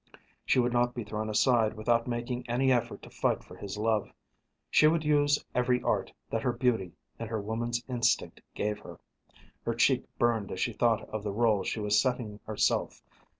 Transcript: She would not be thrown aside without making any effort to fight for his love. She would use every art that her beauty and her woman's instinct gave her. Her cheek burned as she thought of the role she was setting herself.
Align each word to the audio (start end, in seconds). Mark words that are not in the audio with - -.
She 0.47 0.57
would 0.57 0.73
not 0.73 0.95
be 0.95 1.03
thrown 1.03 1.29
aside 1.29 1.75
without 1.75 2.07
making 2.07 2.49
any 2.49 2.71
effort 2.71 3.03
to 3.03 3.11
fight 3.11 3.43
for 3.43 3.55
his 3.55 3.77
love. 3.77 4.11
She 4.71 4.87
would 4.87 5.03
use 5.05 5.45
every 5.53 5.79
art 5.83 6.11
that 6.31 6.41
her 6.41 6.51
beauty 6.53 6.93
and 7.19 7.29
her 7.29 7.39
woman's 7.39 7.83
instinct 7.87 8.41
gave 8.55 8.79
her. 8.79 8.97
Her 9.63 9.75
cheek 9.75 10.05
burned 10.17 10.51
as 10.51 10.59
she 10.59 10.73
thought 10.73 11.07
of 11.09 11.21
the 11.23 11.31
role 11.31 11.63
she 11.63 11.79
was 11.79 12.01
setting 12.01 12.39
herself. 12.47 13.03